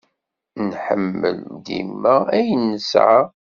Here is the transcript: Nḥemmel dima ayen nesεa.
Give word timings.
Nḥemmel 0.67 1.39
dima 1.65 2.15
ayen 2.35 2.63
nesεa. 2.71 3.21